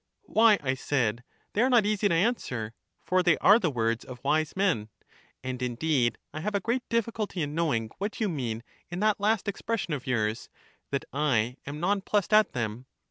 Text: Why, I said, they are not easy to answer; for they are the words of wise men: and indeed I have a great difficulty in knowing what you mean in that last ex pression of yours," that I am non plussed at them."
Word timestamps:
Why, 0.25 0.57
I 0.63 0.73
said, 0.73 1.23
they 1.53 1.61
are 1.61 1.69
not 1.69 1.85
easy 1.85 2.09
to 2.09 2.15
answer; 2.15 2.73
for 3.05 3.21
they 3.21 3.37
are 3.37 3.59
the 3.59 3.69
words 3.69 4.03
of 4.03 4.19
wise 4.23 4.55
men: 4.55 4.89
and 5.43 5.61
indeed 5.61 6.17
I 6.33 6.39
have 6.39 6.55
a 6.55 6.59
great 6.59 6.81
difficulty 6.89 7.43
in 7.43 7.53
knowing 7.53 7.91
what 7.99 8.19
you 8.19 8.27
mean 8.27 8.63
in 8.89 8.99
that 9.01 9.19
last 9.19 9.47
ex 9.47 9.61
pression 9.61 9.93
of 9.93 10.07
yours," 10.07 10.49
that 10.89 11.05
I 11.13 11.57
am 11.67 11.79
non 11.79 12.01
plussed 12.01 12.33
at 12.33 12.53
them." 12.53 12.87